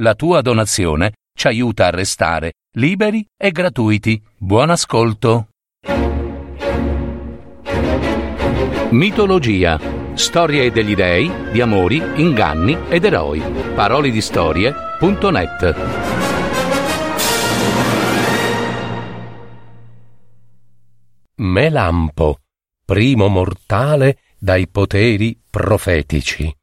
La 0.00 0.14
tua 0.14 0.42
donazione 0.42 1.14
ci 1.36 1.48
aiuta 1.48 1.86
a 1.86 1.90
restare 1.90 2.52
liberi 2.76 3.26
e 3.36 3.50
gratuiti. 3.50 4.22
Buon 4.36 4.70
ascolto. 4.70 5.48
Mitologia. 8.90 9.80
Storie 10.14 10.70
degli 10.70 10.94
dei, 10.94 11.50
di 11.50 11.60
amori, 11.60 12.00
inganni 12.14 12.78
ed 12.88 13.04
eroi. 13.04 13.40
Parole 13.74 14.10
di 14.10 14.20
storie.net. 14.20 15.74
Melampo, 21.38 22.38
primo 22.84 23.26
mortale 23.26 24.18
dai 24.38 24.68
poteri 24.68 25.36
profetici. 25.50 26.57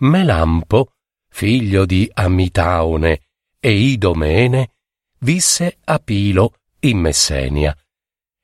Melampo, 0.00 0.94
figlio 1.28 1.84
di 1.84 2.10
Amitaone 2.14 3.20
e 3.60 3.70
Idomene, 3.70 4.72
visse 5.18 5.76
a 5.84 5.98
Pilo 5.98 6.54
in 6.80 6.98
Messenia. 6.98 7.76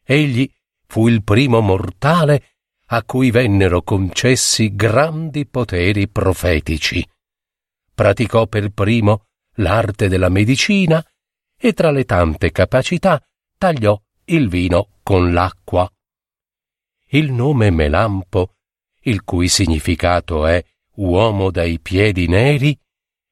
Egli 0.04 0.50
fu 0.86 1.08
il 1.08 1.22
primo 1.22 1.60
mortale 1.62 2.56
a 2.88 3.02
cui 3.04 3.30
vennero 3.30 3.80
concessi 3.80 4.74
grandi 4.74 5.46
poteri 5.46 6.08
profetici. 6.08 7.06
Praticò 7.94 8.46
per 8.46 8.68
primo 8.68 9.28
l'arte 9.54 10.08
della 10.08 10.28
medicina 10.28 11.02
e 11.58 11.72
tra 11.72 11.90
le 11.90 12.04
tante 12.04 12.52
capacità 12.52 13.18
tagliò 13.56 13.98
il 14.26 14.50
vino 14.50 14.90
con 15.02 15.32
l'acqua. 15.32 15.90
Il 17.12 17.32
nome 17.32 17.70
Melampo, 17.70 18.56
il 19.04 19.24
cui 19.24 19.48
significato 19.48 20.44
è 20.44 20.62
uomo 20.96 21.50
dai 21.50 21.80
piedi 21.80 22.26
neri, 22.26 22.78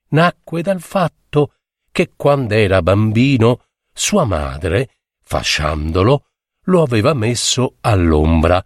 nacque 0.09 0.63
dal 0.63 0.81
fatto 0.81 1.55
che 1.91 2.13
quando 2.17 2.55
era 2.55 2.83
bambino 2.83 3.67
sua 3.93 4.25
madre, 4.25 4.97
fasciandolo, 5.23 6.27
lo 6.65 6.83
aveva 6.83 7.15
messo 7.15 7.77
all'ombra, 7.81 8.65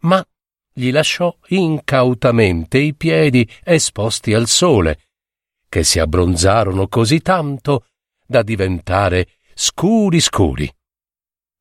ma 0.00 0.24
gli 0.72 0.90
lasciò 0.90 1.36
incautamente 1.48 2.78
i 2.78 2.94
piedi 2.94 3.48
esposti 3.62 4.32
al 4.32 4.46
sole, 4.46 5.08
che 5.68 5.84
si 5.84 5.98
abbronzarono 5.98 6.88
così 6.88 7.20
tanto 7.20 7.86
da 8.26 8.42
diventare 8.42 9.38
scuri 9.54 10.20
scuri. 10.20 10.72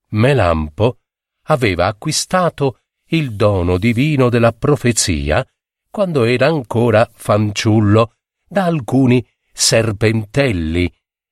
Melampo 0.09 1.00
aveva 1.47 1.88
acquistato 1.88 2.80
il 3.08 3.36
dono 3.36 3.78
divino 3.78 4.30
della 4.30 4.53
profezia 4.53 5.45
quando 5.92 6.23
era 6.23 6.47
ancora 6.47 7.08
fanciullo 7.14 8.14
da 8.47 8.64
alcuni 8.64 9.23
serpentelli, 9.52 10.92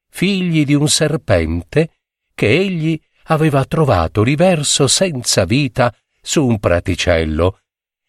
figli 0.09 0.65
di 0.65 0.73
un 0.73 0.87
serpente 0.89 1.91
che 2.35 2.49
egli 2.49 2.99
aveva 3.25 3.63
trovato 3.63 4.21
riverso 4.21 4.87
senza 4.87 5.45
vita 5.45 5.95
su 6.21 6.45
un 6.45 6.59
praticello 6.59 7.61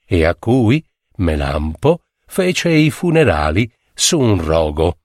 e 0.05 0.25
a 0.25 0.35
cui 0.35 0.85
Melampo 1.17 2.07
fece 2.27 2.71
i 2.71 2.91
funerali 2.91 3.73
su 3.95 4.19
un 4.19 4.45
rogo. 4.45 4.99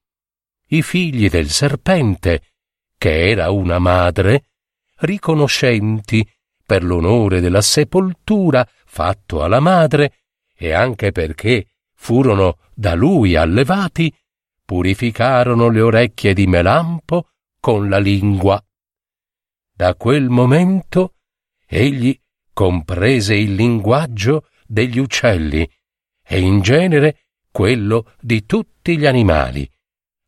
I 0.69 0.81
figli 0.81 1.29
del 1.29 1.49
serpente, 1.49 2.53
che 2.97 3.29
era 3.29 3.51
una 3.51 3.77
madre, 3.77 4.45
riconoscenti 4.99 6.27
per 6.66 6.83
l'onore 6.83 7.39
della 7.39 7.61
sepoltura 7.61 8.67
fatto 8.85 9.43
alla 9.43 9.59
madre 9.59 10.24
e 10.55 10.71
anche 10.71 11.11
perché 11.11 11.67
furono 11.93 12.57
da 12.73 12.93
lui 12.93 13.35
allevati, 13.35 14.13
purificarono 14.63 15.69
le 15.69 15.81
orecchie 15.81 16.33
di 16.33 16.47
Melampo 16.47 17.29
con 17.59 17.89
la 17.89 17.99
lingua. 17.99 18.63
Da 19.71 19.95
quel 19.95 20.29
momento 20.29 21.15
egli 21.67 22.17
comprese 22.53 23.35
il 23.35 23.55
linguaggio 23.55 24.47
degli 24.65 24.97
uccelli 24.97 25.69
e 26.25 26.39
in 26.39 26.61
genere 26.61 27.25
quello 27.51 28.13
di 28.19 28.45
tutti 28.45 28.97
gli 28.97 29.05
animali. 29.05 29.69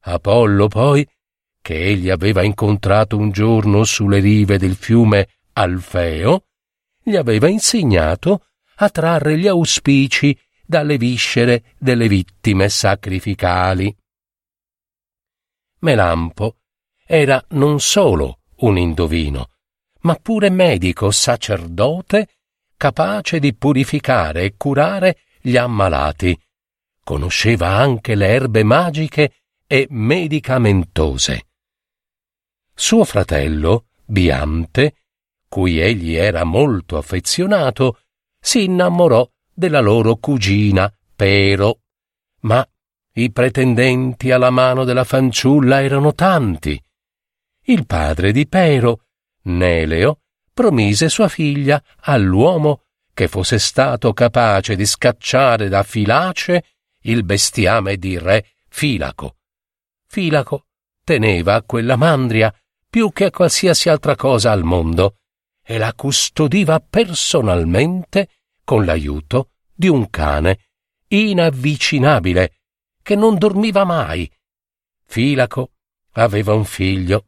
Apollo 0.02 0.68
poi, 0.68 1.08
che 1.62 1.84
egli 1.84 2.10
aveva 2.10 2.44
incontrato 2.44 3.18
un 3.18 3.32
giorno 3.32 3.84
sulle 3.84 4.20
rive 4.20 4.58
del 4.58 4.76
fiume 4.76 5.28
Alfeo, 5.54 6.46
gli 7.02 7.16
aveva 7.16 7.48
insegnato 7.48 8.48
a 8.78 8.90
trarre 8.90 9.38
gli 9.38 9.48
auspici 9.48 10.38
dalle 10.66 10.98
viscere 10.98 11.76
delle 11.78 12.08
vittime 12.08 12.70
sacrificali. 12.70 13.96
Melampo 15.80 16.58
era 17.06 17.44
non 17.50 17.80
solo 17.80 18.40
un 18.58 18.78
indovino, 18.78 19.52
ma 20.02 20.16
pure 20.16 20.50
medico 20.50 21.12
sacerdote 21.12 22.28
capace 22.76 23.40
di 23.40 23.56
purificare 23.56 24.44
e 24.44 24.54
curare 24.58 25.20
gli 25.40 25.56
ammalati. 25.56 26.38
Conosceva 27.04 27.70
anche 27.70 28.16
le 28.16 28.28
erbe 28.28 28.64
magiche 28.64 29.34
e 29.66 29.88
medicamentose. 29.90 31.48
Suo 32.74 33.06
fratello, 33.06 33.88
Biante, 34.06 34.96
cui 35.48 35.80
egli 35.80 36.16
era 36.16 36.44
molto 36.44 36.98
affezionato, 36.98 38.02
si 38.40 38.64
innamorò 38.64 39.30
della 39.54 39.80
loro 39.80 40.18
cugina 40.18 40.92
Pero. 41.16 41.80
Ma 42.42 42.68
i 43.14 43.32
pretendenti 43.32 44.32
alla 44.32 44.52
mano 44.52 44.84
della 44.84 45.04
fanciulla 45.04 45.82
erano 45.82 46.14
tanti. 46.14 46.80
Il 47.64 47.86
padre 47.86 48.32
di 48.32 48.48
Pero, 48.48 49.06
Neleo, 49.44 50.22
promise 50.54 51.10
sua 51.10 51.28
figlia 51.28 51.82
all'uomo 52.02 52.84
che 53.14 53.28
fosse 53.28 53.58
stato 53.58 54.14
capace 54.14 54.76
di 54.76 54.86
scacciare 54.86 55.70
da 55.70 55.82
Filace 55.82 56.64
il 57.02 57.24
bestiame 57.24 57.98
di 57.98 58.18
re 58.20 58.46
Filaco. 58.70 59.38
Filaco 60.08 60.68
teneva 61.04 61.56
a 61.56 61.64
quella 61.64 61.96
mandria 61.96 62.54
più 62.90 63.12
che 63.12 63.26
a 63.26 63.32
qualsiasi 63.32 63.90
altra 63.90 64.16
cosa 64.16 64.52
al 64.52 64.64
mondo 64.64 65.16
e 65.70 65.78
la 65.78 65.94
custodiva 65.94 66.80
personalmente 66.80 68.30
con 68.64 68.86
l'aiuto 68.86 69.52
di 69.74 69.90
un 69.90 70.10
cane 70.10 70.60
inavvicinabile 71.10 72.60
che 73.04 73.16
non 73.16 73.38
dormiva 73.38 73.84
mai. 73.84 74.32
Filaco 75.04 75.74
aveva 76.14 76.54
un 76.54 76.64
figlio, 76.64 77.28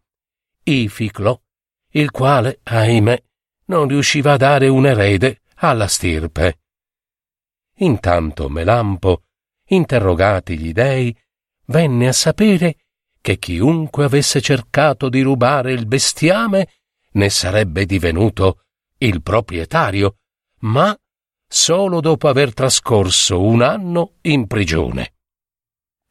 Ificlo, 0.63 1.41
il 1.91 2.11
quale, 2.11 2.61
ahimè, 2.63 3.21
non 3.65 3.89
riusciva 3.89 4.33
a 4.33 4.37
dare 4.37 4.69
un 4.69 4.85
erede 4.85 5.41
alla 5.55 5.87
stirpe. 5.87 6.59
Intanto 7.79 8.47
Melampo, 8.47 9.23
interrogati 9.65 10.57
gli 10.57 10.71
dei, 10.71 11.13
venne 11.65 12.07
a 12.07 12.13
sapere 12.13 12.77
che 13.19 13.37
chiunque 13.37 14.05
avesse 14.05 14.39
cercato 14.39 15.09
di 15.09 15.19
rubare 15.19 15.73
il 15.73 15.85
bestiame 15.85 16.78
ne 17.11 17.29
sarebbe 17.29 17.85
divenuto 17.85 18.63
il 18.97 19.21
proprietario, 19.21 20.17
ma 20.59 20.95
solo 21.47 21.99
dopo 21.99 22.27
aver 22.27 22.53
trascorso 22.53 23.41
un 23.41 23.61
anno 23.61 24.13
in 24.21 24.45
prigione. 24.47 25.13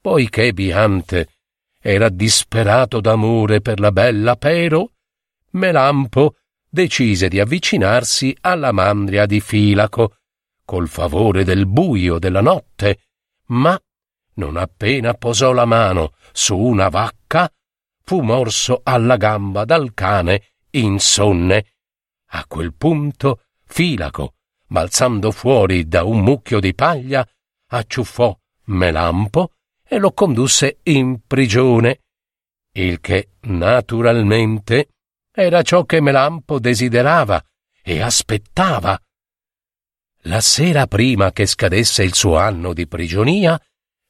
Poiché 0.00 0.53
Biante 0.53 1.28
era 1.81 2.09
disperato 2.09 3.00
d'amore 3.00 3.60
per 3.60 3.78
la 3.78 3.92
bella 3.92 4.36
Pero, 4.36 4.92
Melampo 5.50 6.36
decise 6.69 7.28
di 7.28 7.41
avvicinarsi 7.41 8.36
alla 8.41 8.72
mandria 8.72 9.26
di 9.26 9.41
Filaco, 9.41 10.16
col 10.65 10.88
favore 10.88 11.44
del 11.44 11.66
buio 11.66 12.19
della 12.19 12.42
notte, 12.42 13.00
ma 13.47 13.80
non 14.34 14.56
appena 14.56 15.15
posò 15.15 15.53
la 15.53 15.65
mano 15.65 16.12
su 16.33 16.56
una 16.56 16.89
vacca, 16.89 17.51
fu 18.03 18.21
morso 18.21 18.80
alla 18.84 19.16
gamba 19.16 19.65
dal 19.65 19.94
cane 19.94 20.53
insonne. 20.70 21.66
A 22.30 22.44
quel 22.47 22.74
punto 22.74 23.44
Filaco, 23.65 24.34
balzando 24.66 25.30
fuori 25.30 25.88
da 25.88 26.04
un 26.04 26.20
mucchio 26.20 26.60
di 26.60 26.74
paglia, 26.74 27.26
acciuffò 27.70 28.36
Melampo 28.65 29.53
e 29.82 29.98
lo 29.98 30.12
condusse 30.12 30.78
in 30.84 31.20
prigione, 31.26 32.00
il 32.72 33.00
che 33.00 33.30
naturalmente 33.42 34.88
era 35.32 35.62
ciò 35.62 35.84
che 35.84 36.00
Melampo 36.00 36.59
desiderava 36.59 37.42
e 37.82 38.00
aspettava. 38.03 39.00
La 40.22 40.41
sera 40.41 40.86
prima 40.86 41.32
che 41.32 41.47
scadesse 41.47 42.03
il 42.03 42.15
suo 42.15 42.36
anno 42.36 42.74
di 42.74 42.86
prigionia, 42.86 43.59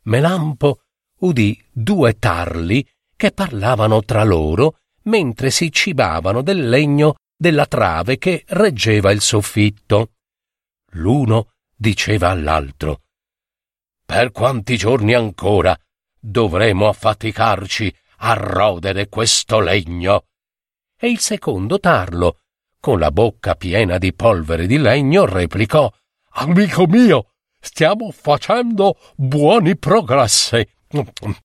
Melampo 0.05 0.83
udì 1.21 1.63
due 1.71 2.19
tarli 2.19 2.87
che 3.15 3.31
parlavano 3.31 4.03
tra 4.03 4.25
loro 4.25 4.81
mentre 5.09 5.51
si 5.51 5.73
cibavano 5.73 6.43
del 6.43 6.69
legno 6.69 7.17
della 7.37 7.67
trave 7.67 8.19
che 8.19 8.45
reggeva 8.49 9.11
il 9.11 9.21
soffitto. 9.21 10.13
L'uno 10.93 11.51
diceva 11.75 12.31
all'altro 12.31 13.03
Per 14.05 14.31
quanti 14.33 14.77
giorni 14.77 15.15
ancora 15.15 15.77
dovremo 16.19 16.89
affaticarci 16.89 17.95
a 18.19 18.35
rodere 18.35 19.09
questo 19.09 19.61
legno. 19.61 20.25
E 21.01 21.09
il 21.09 21.21
secondo 21.21 21.79
tarlo, 21.79 22.41
con 22.81 22.99
la 22.99 23.11
bocca 23.11 23.55
piena 23.55 23.99
di 23.99 24.13
polvere 24.13 24.67
di 24.67 24.79
legno, 24.79 25.25
replicò 25.25 25.91
Amico 26.41 26.87
mio, 26.87 27.35
stiamo 27.61 28.11
facendo 28.11 28.99
buoni 29.17 29.77
progressi. 29.77 30.67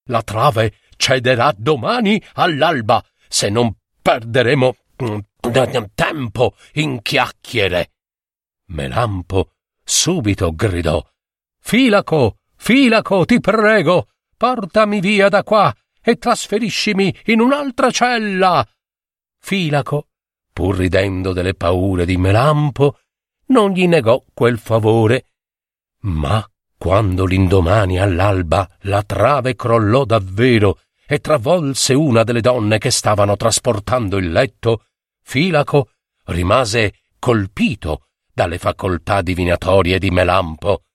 La 0.06 0.22
trave 0.24 0.74
cederà 0.96 1.54
domani 1.56 2.22
all'alba, 2.34 3.04
se 3.34 3.50
non 3.50 3.76
perderemo 4.00 4.76
tempo 5.96 6.56
in 6.74 7.02
chiacchiere. 7.02 7.94
Melampo 8.68 9.54
subito 9.84 10.54
gridò 10.54 11.04
Filaco, 11.60 12.38
Filaco, 12.56 13.26
ti 13.26 13.40
prego, 13.40 14.10
portami 14.38 15.00
via 15.00 15.30
da 15.30 15.44
qua 15.44 15.76
e 16.00 16.18
trasferiscimi 16.18 17.16
in 17.26 17.40
un'altra 17.40 17.90
cella. 17.90 18.64
Filaco, 19.40 20.10
pur 20.52 20.78
ridendo 20.78 21.34
delle 21.34 21.56
paure 21.56 22.06
di 22.06 22.18
Melampo, 22.18 23.00
non 23.48 23.72
gli 23.72 23.88
negò 23.88 24.24
quel 24.32 24.60
favore. 24.60 25.26
Ma 26.02 26.48
quando 26.78 27.26
l'indomani 27.26 27.98
all'alba 27.98 28.70
la 28.82 29.02
trave 29.02 29.56
crollò 29.56 30.06
davvero 30.06 30.78
e 31.14 31.20
travolse 31.20 31.94
una 31.94 32.24
delle 32.24 32.42
donne 32.42 32.80
che 32.80 32.90
stavano 32.90 33.36
trasportando 33.36 34.18
il 34.18 34.32
letto, 34.32 34.88
Filaco 35.22 35.92
rimase 36.26 37.02
colpito 37.20 38.08
dalle 38.34 38.58
facoltà 38.58 39.22
divinatorie 39.22 40.00
di 40.00 40.10
Melampo. 40.10 40.86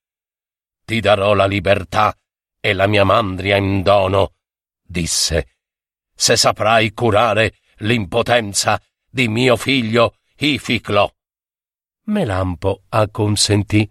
Ti 0.85 0.99
darò 0.99 1.35
la 1.35 1.47
libertà 1.47 2.13
e 2.61 2.73
la 2.73 2.89
mia 2.89 3.05
mandria 3.05 3.57
in 3.59 3.83
dono, 3.83 4.33
disse, 4.83 5.57
se 6.13 6.37
saprai 6.37 6.93
curare 6.93 7.55
l'impotenza 7.79 8.83
di 9.09 9.29
mio 9.29 9.57
figlio 9.57 10.17
Ificlo. 10.39 11.15
Melampo 12.07 12.83
acconsentì. 12.89 13.89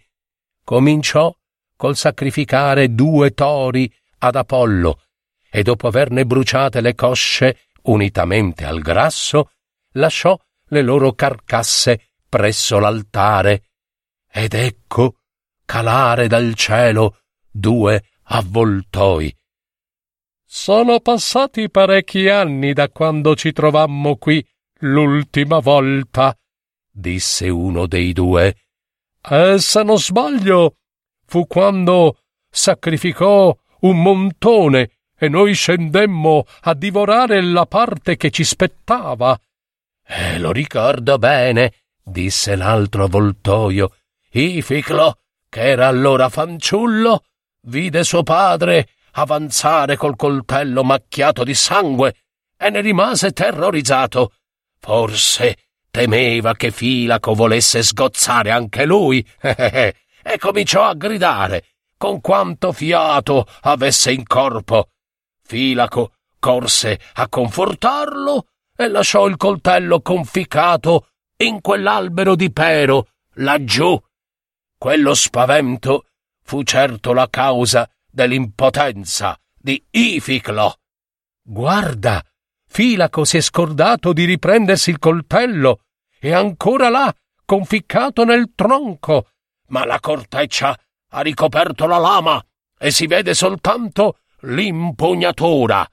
Cominciò 0.61 1.33
col 1.77 1.95
sacrificare 1.95 2.93
due 2.93 3.31
tori 3.31 3.89
ad 4.19 4.35
Apollo 4.35 5.03
e 5.49 5.63
dopo 5.63 5.87
averne 5.87 6.25
bruciate 6.25 6.81
le 6.81 6.95
cosce 6.95 7.67
unitamente 7.83 8.65
al 8.65 8.79
grasso, 8.79 9.51
lasciò 9.93 10.37
le 10.69 10.81
loro 10.81 11.13
carcasse 11.13 12.09
presso 12.27 12.79
l'altare. 12.79 13.63
Ed 14.29 14.53
ecco 14.53 15.15
calare 15.65 16.27
dal 16.27 16.53
cielo 16.55 17.19
due 17.49 18.03
avvoltoi. 18.23 19.35
Sono 20.45 20.99
passati 21.01 21.69
parecchi 21.69 22.29
anni 22.29 22.73
da 22.73 22.89
quando 22.89 23.35
ci 23.35 23.51
trovammo 23.51 24.15
qui 24.15 24.45
l'ultima 24.79 25.59
volta, 25.59 26.37
disse 26.89 27.49
uno 27.49 27.85
dei 27.85 28.13
due. 28.13 28.55
E 29.21 29.59
se 29.59 29.83
non 29.83 29.97
sbaglio, 29.97 30.77
fu 31.25 31.47
quando 31.47 32.19
sacrificò 32.49 33.55
un 33.81 34.01
montone 34.01 34.96
e 35.17 35.29
noi 35.29 35.53
scendemmo 35.53 36.45
a 36.61 36.73
divorare 36.73 37.41
la 37.41 37.65
parte 37.65 38.17
che 38.17 38.29
ci 38.29 38.43
spettava. 38.43 39.37
Eh, 40.05 40.37
lo 40.37 40.51
ricordo 40.51 41.17
bene, 41.17 41.73
disse 42.03 42.55
l'altro 42.55 43.05
avvoltoio. 43.05 43.95
Ificlo, 44.31 45.19
che 45.49 45.61
era 45.61 45.87
allora 45.87 46.29
fanciullo, 46.29 47.23
vide 47.63 48.03
suo 48.03 48.23
padre 48.23 48.89
avanzare 49.13 49.95
col 49.95 50.15
coltello 50.15 50.83
macchiato 50.83 51.43
di 51.43 51.55
sangue 51.55 52.15
e 52.55 52.69
ne 52.69 52.81
rimase 52.81 53.31
terrorizzato. 53.31 54.33
Forse 54.79 55.57
temeva 55.89 56.53
che 56.53 56.69
Filaco 56.69 57.33
volesse 57.33 57.81
sgozzare 57.81 58.51
anche 58.51 58.85
lui 58.85 59.25
e 59.41 60.37
cominciò 60.37 60.83
a 60.83 60.93
gridare 60.93 61.65
con 61.97 62.21
quanto 62.21 62.71
fiato 62.71 63.47
avesse 63.61 64.11
in 64.11 64.23
corpo. 64.23 64.89
Filaco 65.47 66.11
corse 66.39 66.99
a 67.13 67.29
confortarlo 67.29 68.47
e 68.75 68.89
lasciò 68.89 69.27
il 69.27 69.37
coltello 69.37 70.01
conficcato 70.01 71.07
in 71.37 71.61
quell'albero 71.61 72.35
di 72.35 72.51
pero 72.51 73.07
laggiù. 73.35 73.97
Quello 74.77 75.13
spavento 75.13 76.07
fu 76.43 76.63
certo 76.63 77.13
la 77.13 77.29
causa 77.29 77.89
dell'impotenza 78.11 79.39
di 79.57 79.81
Ificlo. 79.89 80.79
Guarda, 81.41 82.21
Filaco 82.67 83.23
si 83.23 83.37
è 83.37 83.41
scordato 83.41 84.11
di 84.11 84.25
riprendersi 84.25 84.89
il 84.89 84.99
coltello 84.99 85.79
e 86.19 86.33
ancora 86.33 86.89
là, 86.89 87.13
conficcato 87.45 88.25
nel 88.25 88.51
tronco, 88.53 89.29
ma 89.67 89.85
la 89.85 90.01
corteccia 90.01 90.77
ha 91.11 91.21
ricoperto 91.21 91.85
la 91.87 91.99
lama 91.99 92.45
e 92.77 92.91
si 92.91 93.07
vede 93.07 93.33
soltanto 93.33 94.19
l'impugnatura. 94.41 95.87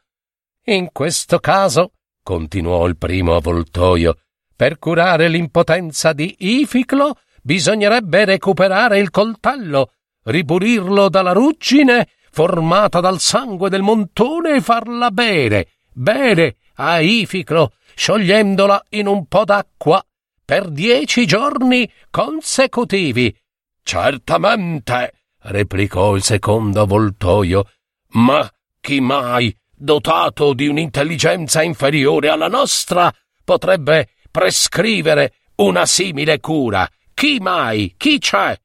In 0.64 0.88
questo 0.92 1.38
caso, 1.38 1.92
continuò 2.22 2.86
il 2.86 2.96
primo 2.96 3.36
avvoltoio, 3.36 4.16
per 4.56 4.78
curare 4.78 5.28
l'impotenza 5.28 6.12
di 6.12 6.34
Ificlo 6.38 7.18
bisognerebbe 7.42 8.24
recuperare 8.24 8.98
il 8.98 9.10
coltello, 9.10 9.92
ripulirlo 10.24 11.08
dalla 11.08 11.32
ruggine 11.32 12.08
formata 12.30 13.00
dal 13.00 13.20
sangue 13.20 13.68
del 13.68 13.82
montone 13.82 14.56
e 14.56 14.60
farla 14.60 15.10
bere, 15.10 15.68
bere 15.92 16.56
a 16.76 17.00
Ificlo, 17.00 17.74
sciogliendola 17.94 18.86
in 18.90 19.06
un 19.06 19.26
po' 19.26 19.44
d'acqua 19.44 20.04
per 20.44 20.68
dieci 20.68 21.26
giorni 21.26 21.90
consecutivi. 22.10 23.36
Certamente, 23.82 25.12
replicò 25.42 26.14
il 26.16 26.22
secondo 26.22 26.82
avvoltoio, 26.82 27.68
ma 28.14 28.48
chi 28.80 29.00
mai, 29.00 29.56
dotato 29.74 30.52
di 30.52 30.66
un'intelligenza 30.66 31.62
inferiore 31.62 32.28
alla 32.28 32.48
nostra, 32.48 33.12
potrebbe 33.44 34.10
prescrivere 34.30 35.34
una 35.56 35.86
simile 35.86 36.40
cura? 36.40 36.88
Chi 37.12 37.38
mai? 37.40 37.94
Chi 37.96 38.18
c'è? 38.18 38.58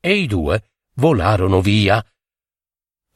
E 0.00 0.14
i 0.14 0.26
due 0.26 0.70
volarono 0.94 1.60
via. 1.60 2.04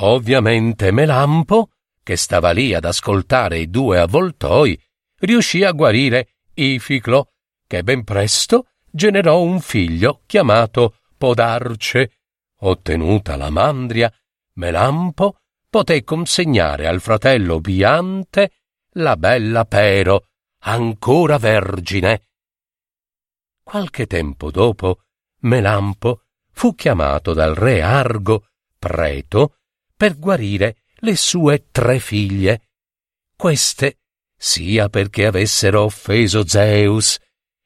Ovviamente 0.03 0.91
Melampo, 0.91 1.71
che 2.03 2.17
stava 2.17 2.51
lì 2.51 2.75
ad 2.75 2.85
ascoltare 2.85 3.59
i 3.59 3.71
due 3.71 3.99
avvoltoi, 3.99 4.81
riuscì 5.19 5.63
a 5.63 5.73
guarire 5.73 6.37
Ificlo, 6.55 7.33
che 7.67 7.83
ben 7.83 8.05
presto 8.05 8.67
generò 8.91 9.41
un 9.41 9.61
figlio 9.61 10.23
chiamato 10.27 10.97
Podarce. 11.17 12.13
Ottenuta 12.63 13.37
la 13.37 13.51
mandria, 13.51 14.13
Melampo 14.55 15.41
poté 15.71 16.03
consegnare 16.03 16.89
al 16.89 17.01
fratello 17.01 17.61
Biante 17.61 18.51
la 18.95 19.17
bella 19.17 19.65
Pero, 19.65 20.27
ancora 20.65 21.39
vergine. 21.39 22.27
Qualche 23.63 24.07
tempo 24.07 24.51
dopo, 24.51 25.05
Melampo 25.43 26.25
fu 26.51 26.75
chiamato 26.75 27.33
dal 27.33 27.55
re 27.55 27.83
Argo, 27.83 28.49
preto, 28.77 29.59
per 29.97 30.19
guarire 30.19 30.83
le 30.97 31.15
sue 31.15 31.69
tre 31.71 32.01
figlie. 32.01 32.63
Queste, 33.37 34.01
sia 34.37 34.89
perché 34.89 35.27
avessero 35.27 35.85
offeso 35.85 36.47
Zeus, 36.47 37.17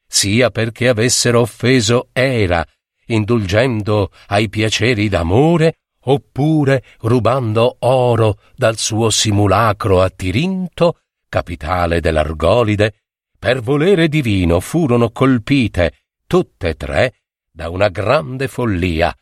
sia 0.05 0.51
perché 0.51 0.89
avessero 0.89 1.41
offeso 1.41 2.09
Era, 2.13 2.65
indulgendo 3.07 4.11
ai 4.27 4.47
piaceri 4.47 5.09
d'amore, 5.09 5.79
oppure 6.07 6.83
rubando 7.01 7.77
oro 7.79 8.39
dal 8.55 8.77
suo 8.77 9.09
simulacro 9.09 10.01
a 10.01 10.09
Tirinto, 10.09 10.99
capitale 11.29 11.99
dell'Argolide, 11.99 12.95
per 13.37 13.61
volere 13.61 14.07
divino 14.07 14.59
furono 14.59 15.11
colpite 15.11 16.05
tutte 16.27 16.69
e 16.69 16.75
tre 16.75 17.13
da 17.51 17.69
una 17.69 17.89
grande 17.89 18.47
follia 18.47 19.15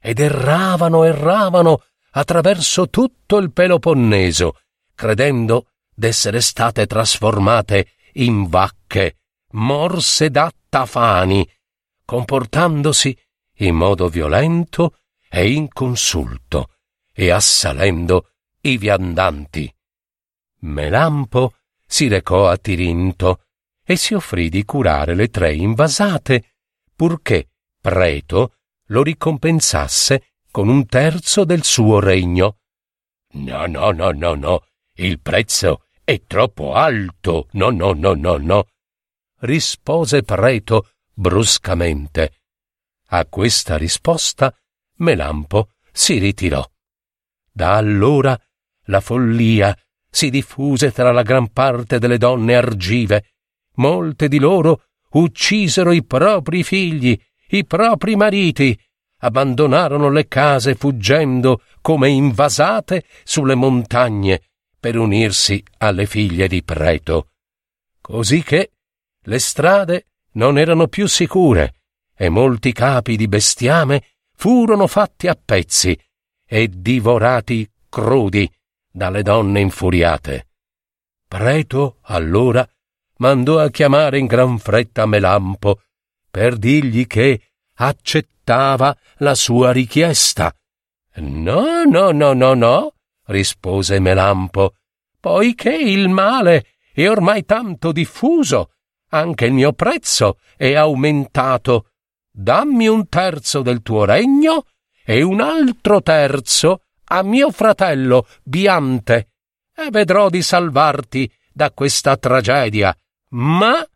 ed 0.00 0.18
erravano, 0.20 1.04
erravano 1.04 1.82
attraverso 2.12 2.88
tutto 2.88 3.36
il 3.38 3.52
Peloponneso, 3.52 4.60
credendo 4.94 5.70
d'essere 5.94 6.40
state 6.40 6.86
trasformate 6.86 7.92
in 8.14 8.48
vacche, 8.48 9.18
morse 9.52 10.30
da 10.30 10.50
tafani, 10.68 11.48
comportandosi 12.04 13.16
in 13.58 13.74
modo 13.74 14.08
violento 14.08 14.96
e 15.30 15.52
inconsulto 15.52 16.74
e 17.12 17.30
assalendo 17.30 18.32
i 18.62 18.76
viandanti. 18.76 19.72
Melampo 20.62 21.54
si 21.86 22.08
recò 22.08 22.48
a 22.48 22.56
Tirinto 22.56 23.44
e 23.84 23.96
si 23.96 24.14
offrì 24.14 24.48
di 24.48 24.64
curare 24.64 25.14
le 25.14 25.28
tre 25.28 25.54
invasate, 25.54 26.56
purché 26.94 27.48
Preto 27.80 28.56
lo 28.86 29.02
ricompensasse 29.02 30.32
con 30.50 30.68
un 30.68 30.84
terzo 30.86 31.44
del 31.44 31.64
suo 31.64 31.98
regno. 31.98 32.58
No, 33.32 33.66
no, 33.66 33.90
no, 33.92 34.10
no, 34.10 34.34
no, 34.34 34.66
il 34.96 35.20
prezzo 35.20 35.86
è 36.04 36.22
troppo 36.26 36.74
alto. 36.74 37.48
No, 37.52 37.70
no, 37.70 37.92
no, 37.92 38.14
no, 38.14 38.36
no, 38.36 38.66
rispose 39.38 40.22
Preto 40.22 40.90
bruscamente. 41.14 42.34
A 43.12 43.24
questa 43.26 43.76
risposta 43.76 44.54
Melampo 45.00 45.70
si 45.92 46.18
ritirò. 46.18 46.64
Da 47.52 47.76
allora 47.76 48.38
la 48.84 49.00
follia 49.00 49.76
si 50.10 50.30
diffuse 50.30 50.92
tra 50.92 51.12
la 51.12 51.22
gran 51.22 51.52
parte 51.52 51.98
delle 51.98 52.18
donne 52.18 52.54
argive. 52.54 53.32
Molte 53.76 54.28
di 54.28 54.38
loro 54.38 54.84
uccisero 55.10 55.92
i 55.92 56.04
propri 56.04 56.62
figli, 56.62 57.18
i 57.48 57.64
propri 57.64 58.16
mariti, 58.16 58.78
abbandonarono 59.22 60.10
le 60.10 60.28
case 60.28 60.74
fuggendo 60.74 61.62
come 61.80 62.08
invasate 62.08 63.04
sulle 63.24 63.54
montagne 63.54 64.42
per 64.78 64.96
unirsi 64.96 65.62
alle 65.78 66.06
figlie 66.06 66.48
di 66.48 66.62
Preto. 66.62 67.30
Così 68.00 68.42
che 68.42 68.72
le 69.22 69.38
strade 69.38 70.06
non 70.32 70.58
erano 70.58 70.88
più 70.88 71.06
sicure 71.06 71.74
e 72.14 72.28
molti 72.28 72.72
capi 72.72 73.16
di 73.16 73.28
bestiame 73.28 74.04
furono 74.40 74.86
fatti 74.86 75.26
a 75.28 75.36
pezzi 75.36 75.94
e 76.46 76.70
divorati 76.74 77.70
crudi 77.90 78.50
dalle 78.90 79.22
donne 79.22 79.60
infuriate. 79.60 80.46
Preto, 81.28 81.98
allora, 82.04 82.66
mandò 83.18 83.58
a 83.58 83.68
chiamare 83.68 84.18
in 84.18 84.24
gran 84.24 84.56
fretta 84.56 85.04
Melampo 85.04 85.82
per 86.30 86.56
dirgli 86.56 87.06
che 87.06 87.50
accettava 87.74 88.96
la 89.18 89.34
sua 89.34 89.72
richiesta. 89.72 90.54
No, 91.16 91.84
no, 91.84 92.10
no, 92.10 92.32
no, 92.32 92.54
no, 92.54 92.94
rispose 93.26 93.98
Melampo, 93.98 94.76
poiché 95.20 95.76
il 95.76 96.08
male 96.08 96.68
è 96.94 97.06
ormai 97.06 97.44
tanto 97.44 97.92
diffuso, 97.92 98.70
anche 99.10 99.44
il 99.44 99.52
mio 99.52 99.74
prezzo 99.74 100.38
è 100.56 100.72
aumentato. 100.72 101.89
Dammi 102.40 102.88
un 102.88 103.06
terzo 103.06 103.60
del 103.60 103.82
tuo 103.82 104.06
regno 104.06 104.64
e 105.04 105.20
un 105.20 105.42
altro 105.42 106.00
terzo 106.00 106.84
a 107.08 107.22
mio 107.22 107.50
fratello 107.50 108.26
Biante, 108.42 109.32
e 109.76 109.90
vedrò 109.90 110.30
di 110.30 110.40
salvarti 110.40 111.30
da 111.52 111.70
questa 111.70 112.16
tragedia. 112.16 112.96
Ma 113.32 113.86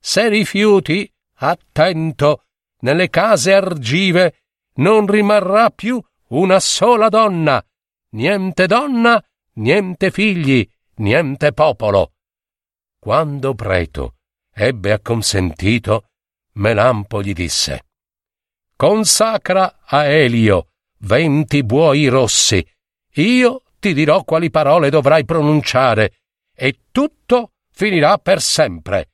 se 0.00 0.28
rifiuti, 0.28 1.08
attento, 1.34 2.46
nelle 2.80 3.08
case 3.08 3.54
argive 3.54 4.46
non 4.78 5.06
rimarrà 5.06 5.70
più 5.70 6.02
una 6.30 6.58
sola 6.58 7.08
donna, 7.08 7.64
niente 8.14 8.66
donna, 8.66 9.24
niente 9.54 10.10
figli, 10.10 10.68
niente 10.96 11.52
popolo. 11.52 12.14
Quando 12.98 13.54
Preto 13.54 14.16
ebbe 14.52 14.90
acconsentito, 14.90 16.08
Melampo 16.54 17.22
gli 17.22 17.32
disse 17.32 17.84
Consacra 18.82 19.78
a 19.84 20.06
Elio 20.06 20.70
venti 21.02 21.62
buoi 21.62 22.08
rossi. 22.08 22.66
Io 23.14 23.62
ti 23.78 23.94
dirò 23.94 24.24
quali 24.24 24.50
parole 24.50 24.90
dovrai 24.90 25.24
pronunciare, 25.24 26.14
e 26.52 26.78
tutto 26.90 27.52
finirà 27.70 28.18
per 28.18 28.40
sempre. 28.40 29.10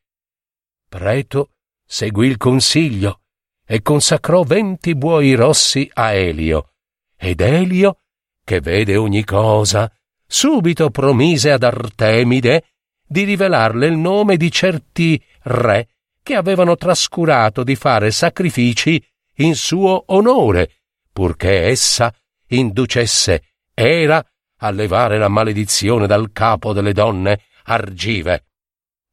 Preto 0.88 1.50
seguì 1.84 2.28
il 2.28 2.38
consiglio 2.38 3.20
e 3.66 3.82
consacrò 3.82 4.42
venti 4.42 4.94
buoi 4.94 5.34
rossi 5.34 5.86
a 5.92 6.14
Elio. 6.14 6.70
Ed 7.14 7.42
Elio, 7.42 7.98
che 8.42 8.60
vede 8.60 8.96
ogni 8.96 9.22
cosa, 9.22 9.92
subito 10.26 10.88
promise 10.88 11.50
ad 11.50 11.62
Artemide 11.62 12.70
di 13.06 13.24
rivelarle 13.24 13.86
il 13.86 13.98
nome 13.98 14.38
di 14.38 14.50
certi 14.50 15.22
re 15.42 15.88
che 16.22 16.36
avevano 16.36 16.74
trascurato 16.74 17.62
di 17.62 17.76
fare 17.76 18.10
sacrifici 18.10 18.98
in 19.38 19.54
suo 19.54 20.04
onore, 20.08 20.80
purché 21.12 21.66
essa 21.66 22.14
inducesse 22.48 23.42
Era 23.74 24.24
a 24.60 24.70
levare 24.70 25.18
la 25.18 25.28
maledizione 25.28 26.06
dal 26.06 26.32
capo 26.32 26.72
delle 26.72 26.92
donne 26.92 27.42
argive. 27.64 28.46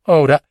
Ora 0.07 0.41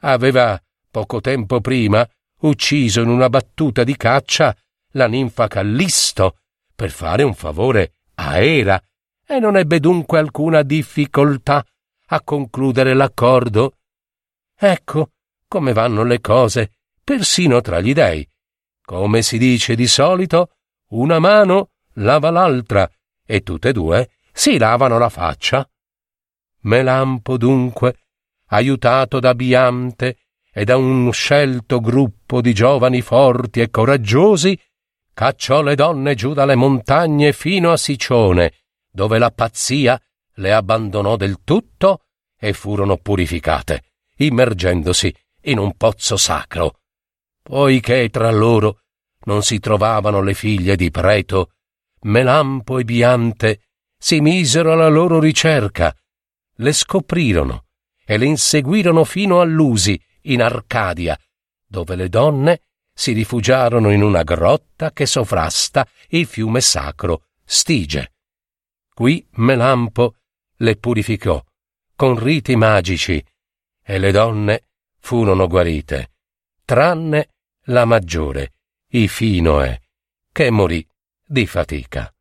aveva 0.00 0.60
poco 0.90 1.20
tempo 1.20 1.60
prima 1.60 2.08
ucciso 2.40 3.00
in 3.00 3.08
una 3.08 3.28
battuta 3.28 3.82
di 3.82 3.96
caccia 3.96 4.56
la 4.92 5.08
ninfa 5.08 5.48
Callisto 5.48 6.38
per 6.74 6.90
fare 6.90 7.22
un 7.22 7.34
favore 7.34 7.94
a 8.14 8.38
Era 8.38 8.80
e 9.26 9.38
non 9.38 9.56
ebbe 9.56 9.80
dunque 9.80 10.18
alcuna 10.18 10.62
difficoltà 10.62 11.64
a 12.06 12.20
concludere 12.20 12.94
l'accordo. 12.94 13.78
Ecco 14.56 15.10
come 15.48 15.72
vanno 15.72 16.04
le 16.04 16.20
cose, 16.20 16.72
persino 17.02 17.60
tra 17.60 17.80
gli 17.80 17.92
dei. 17.92 18.28
Come 18.84 19.22
si 19.22 19.38
dice 19.38 19.74
di 19.74 19.86
solito, 19.86 20.50
una 20.90 21.18
mano 21.18 21.70
lava 21.94 22.30
l'altra 22.30 22.90
e 23.24 23.42
tutte 23.42 23.70
e 23.70 23.72
due 23.72 24.10
si 24.30 24.58
lavano 24.58 24.98
la 24.98 25.08
faccia. 25.08 25.66
Melampo 26.60 27.38
dunque, 27.38 27.96
aiutato 28.48 29.20
da 29.20 29.34
Biante 29.34 30.18
e 30.52 30.64
da 30.64 30.76
un 30.76 31.10
scelto 31.12 31.80
gruppo 31.80 32.42
di 32.42 32.52
giovani 32.52 33.00
forti 33.00 33.60
e 33.60 33.70
coraggiosi, 33.70 34.58
cacciò 35.14 35.62
le 35.62 35.74
donne 35.74 36.14
giù 36.14 36.34
dalle 36.34 36.54
montagne 36.54 37.32
fino 37.32 37.72
a 37.72 37.78
Sicione, 37.78 38.52
dove 38.90 39.18
la 39.18 39.30
pazzia 39.30 40.00
le 40.34 40.52
abbandonò 40.52 41.16
del 41.16 41.40
tutto 41.42 42.04
e 42.38 42.52
furono 42.52 42.98
purificate, 42.98 43.84
immergendosi 44.16 45.14
in 45.44 45.58
un 45.58 45.74
pozzo 45.76 46.16
sacro. 46.16 46.80
Poiché 47.46 48.08
tra 48.08 48.30
loro 48.30 48.80
non 49.26 49.42
si 49.42 49.58
trovavano 49.58 50.22
le 50.22 50.32
figlie 50.32 50.76
di 50.76 50.90
Preto, 50.90 51.50
Melampo 52.04 52.78
e 52.78 52.84
Biante 52.84 53.60
si 53.98 54.20
misero 54.20 54.72
alla 54.72 54.88
loro 54.88 55.20
ricerca, 55.20 55.94
le 56.56 56.72
scoprirono 56.72 57.66
e 58.02 58.16
le 58.16 58.24
inseguirono 58.24 59.04
fino 59.04 59.40
a 59.40 59.44
Lusi, 59.44 60.02
in 60.22 60.40
Arcadia, 60.40 61.18
dove 61.66 61.96
le 61.96 62.08
donne 62.08 62.62
si 62.94 63.12
rifugiarono 63.12 63.90
in 63.90 64.02
una 64.02 64.22
grotta 64.22 64.90
che 64.92 65.04
sovrasta 65.04 65.86
il 66.08 66.24
fiume 66.24 66.62
sacro 66.62 67.26
Stige. 67.44 68.12
Qui 68.94 69.26
Melampo 69.32 70.14
le 70.56 70.76
purificò 70.76 71.42
con 71.94 72.18
riti 72.18 72.56
magici 72.56 73.22
e 73.82 73.98
le 73.98 74.12
donne 74.12 74.68
furono 74.98 75.46
guarite, 75.46 76.12
tranne 76.64 77.33
la 77.64 77.84
maggiore, 77.84 78.54
Ifinoe, 78.88 79.82
che 80.32 80.50
morì 80.50 80.86
di 81.24 81.46
fatica. 81.46 82.12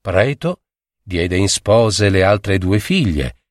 Preto 0.00 0.62
diede 1.02 1.36
in 1.36 1.48
spose 1.48 2.08
le 2.08 2.22
altre 2.22 2.58
due 2.58 2.78
figlie. 2.78 3.42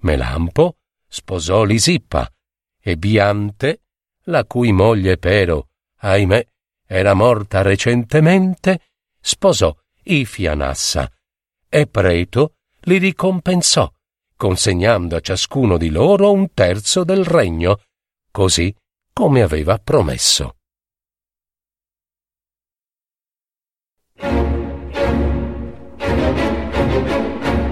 Melampo 0.00 0.78
sposò 1.06 1.64
Lisippa 1.64 2.30
e 2.78 2.96
Biante, 2.96 3.82
la 4.24 4.44
cui 4.44 4.72
moglie 4.72 5.16
però, 5.16 5.64
ahimè, 5.96 6.46
era 6.86 7.14
morta 7.14 7.62
recentemente, 7.62 8.90
sposò 9.20 9.74
Ifianassa 10.02 11.10
e 11.68 11.86
Preto 11.86 12.56
li 12.80 12.98
ricompensò, 12.98 13.90
consegnando 14.36 15.16
a 15.16 15.20
ciascuno 15.20 15.76
di 15.76 15.90
loro 15.90 16.32
un 16.32 16.52
terzo 16.52 17.04
del 17.04 17.24
regno, 17.24 17.80
così 18.30 18.74
come 19.20 19.42
aveva 19.42 19.76
promesso. 19.76 20.54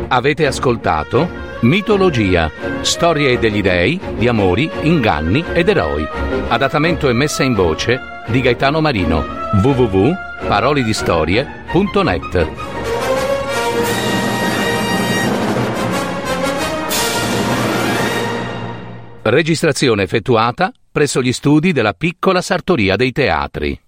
Avete 0.09 0.45
ascoltato 0.45 1.27
Mitologia, 1.63 2.51
storie 2.83 3.39
degli 3.39 3.63
dei, 3.63 3.99
di 4.19 4.29
amori, 4.29 4.71
inganni 4.83 5.43
ed 5.55 5.71
eroi. 5.71 6.07
Adattamento 6.49 7.09
e 7.09 7.15
messa 7.15 7.45
in 7.45 7.55
voce 7.55 7.99
di 8.27 8.43
Gaetano 8.43 8.83
Marino. 8.83 9.25
www.parolidistorie.net 9.63 12.49
Registrazione 19.23 20.03
effettuata 20.03 20.71
presso 20.99 21.23
gli 21.23 21.33
studi 21.33 21.71
della 21.71 21.93
piccola 21.93 22.43
sartoria 22.43 22.97
dei 22.97 23.13
teatri. 23.13 23.88